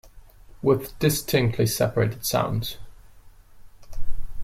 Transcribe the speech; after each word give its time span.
With 0.63 0.97
distinctly 0.97 1.67
separated 1.67 2.25
sounds. 2.25 2.77